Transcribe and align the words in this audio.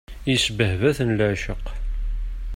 Isbehba-ten 0.33 1.09
leεceq. 1.19 1.65